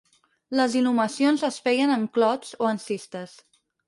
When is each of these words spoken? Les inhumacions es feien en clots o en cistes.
Les 0.59 0.77
inhumacions 0.77 1.43
es 1.49 1.59
feien 1.67 1.93
en 1.97 2.05
clots 2.15 2.55
o 2.65 2.71
en 2.71 2.81
cistes. 2.87 3.37